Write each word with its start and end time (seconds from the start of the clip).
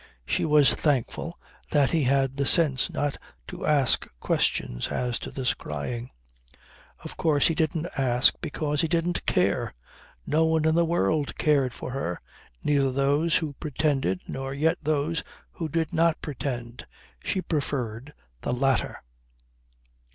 She 0.25 0.45
was 0.45 0.73
thankful 0.73 1.39
that 1.69 1.91
he 1.91 2.05
had 2.05 2.35
the 2.35 2.45
sense 2.47 2.89
not 2.89 3.17
to 3.47 3.67
ask 3.67 4.07
questions 4.19 4.87
as 4.87 5.19
to 5.19 5.29
this 5.29 5.53
crying. 5.53 6.09
Of 7.03 7.17
course 7.17 7.49
he 7.49 7.53
didn't 7.53 7.85
ask 7.95 8.33
because 8.41 8.81
he 8.81 8.87
didn't 8.87 9.23
care. 9.27 9.75
No 10.25 10.45
one 10.45 10.65
in 10.65 10.73
the 10.73 10.85
world 10.85 11.37
cared 11.37 11.71
for 11.75 11.91
her, 11.91 12.19
neither 12.63 12.91
those 12.91 13.35
who 13.35 13.53
pretended 13.59 14.21
nor 14.27 14.55
yet 14.55 14.79
those 14.81 15.21
who 15.51 15.69
did 15.69 15.93
not 15.93 16.19
pretend. 16.19 16.87
She 17.23 17.39
preferred 17.39 18.11
the 18.41 18.53
latter. 18.53 19.03